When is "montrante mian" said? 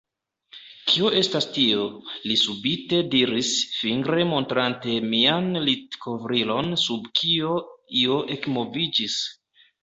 4.31-5.53